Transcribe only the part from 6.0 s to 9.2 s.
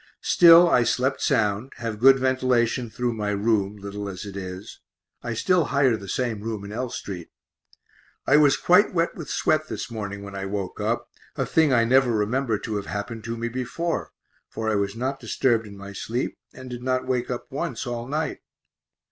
same room in L street). I was quite wet